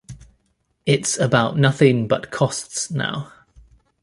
[0.87, 3.31] It's about nothing but costs now.